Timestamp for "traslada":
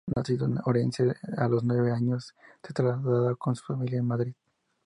2.73-3.35